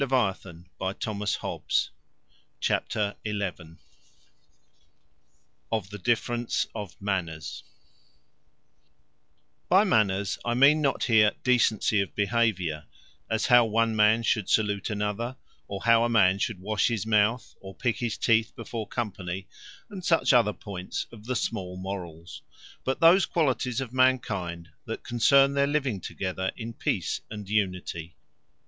[0.01, 1.39] CHAPTER XI.
[5.71, 7.69] OF THE DIFFERENCE OF MANNERS What Is
[8.97, 12.87] Here Meant By Manners By MANNERS, I mean not here, Decency of behaviour;
[13.29, 15.37] as how one man should salute another,
[15.67, 19.47] or how a man should wash his mouth, or pick his teeth before company,
[19.91, 22.41] and such other points of the Small Morals;
[22.83, 28.15] But those qualities of man kind, that concern their living together in Peace, and Unity.